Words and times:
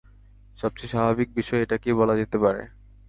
সবচেয়ে 0.57 0.91
স্বাভাবিক 0.93 1.29
বিষয় 1.35 1.61
এটাকেই 1.61 1.95
বলা 1.99 2.15
যেতে 2.17 2.37
পারে। 2.43 2.61